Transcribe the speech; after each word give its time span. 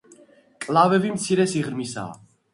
მკლავები 0.55 1.13
მცირე 1.19 1.47
სიღრმისაა. 1.53 2.19